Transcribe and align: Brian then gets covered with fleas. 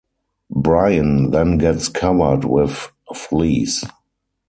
Brian 0.55 1.29
then 1.29 1.59
gets 1.59 1.87
covered 1.87 2.43
with 2.43 2.89
fleas. 3.13 3.83